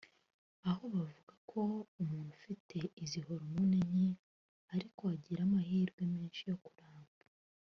[0.69, 4.09] aho bavuga ko uko umuntu afite izi hormone nke
[4.75, 7.23] ariko agira amahirwe menshi yo kuramba